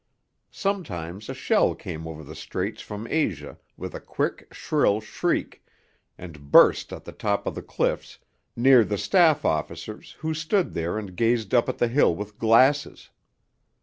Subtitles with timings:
[0.49, 5.63] Sometimes a shell came over the Straits from Asia with a quick, shrill shriek,
[6.17, 8.17] and burst at the top of the cliffs
[8.55, 13.11] near the staff officers who stood there and gazed up the hill with glasses.